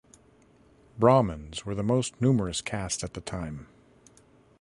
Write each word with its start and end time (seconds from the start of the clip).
Brahmins 0.97 1.63
were 1.63 1.75
the 1.75 1.83
most 1.83 2.19
numerous 2.19 2.59
caste 2.59 3.03
at 3.03 3.13
the 3.13 3.21
time. 3.21 3.67